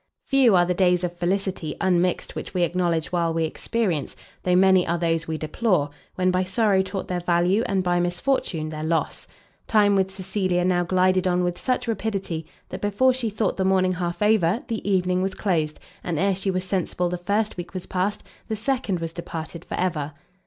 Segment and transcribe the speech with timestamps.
[0.25, 4.87] Few are the days of felicity unmixed which we acknowledge while we experience, though many
[4.87, 9.27] are those we deplore, when by sorrow taught their value, and by misfortune, their loss.
[9.67, 13.93] Time with Cecilia now glided on with such rapidity, that before she thought the morning
[13.93, 17.85] half over, the evening was closed, and ere she was sensible the first week was
[17.85, 20.13] past, the second was departed for ever.